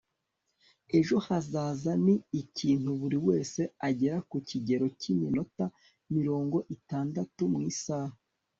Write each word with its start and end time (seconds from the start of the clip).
ejo 0.97 1.15
hazaza 1.27 1.91
ni 2.05 2.15
ikintu 2.41 2.89
buri 3.01 3.17
wese 3.27 3.61
agera 3.87 4.17
ku 4.29 4.37
kigero 4.49 4.85
cy'iminota 4.99 5.65
mirongo 6.15 6.57
itandatu 6.75 7.41
mu 7.51 7.59
isaha 7.71 8.15